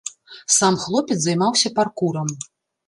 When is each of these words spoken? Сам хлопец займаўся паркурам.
Сам 0.55 0.79
хлопец 0.85 1.19
займаўся 1.27 1.75
паркурам. 1.81 2.27